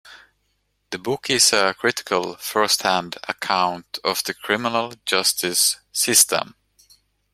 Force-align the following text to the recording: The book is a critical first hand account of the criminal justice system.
The 0.89 0.97
book 0.97 1.29
is 1.29 1.53
a 1.53 1.75
critical 1.75 2.35
first 2.37 2.81
hand 2.81 3.17
account 3.29 3.99
of 4.03 4.23
the 4.23 4.33
criminal 4.33 4.93
justice 5.05 5.77
system. 5.91 6.55